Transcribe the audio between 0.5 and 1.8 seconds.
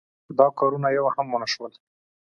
کارونه یو هم ونشول.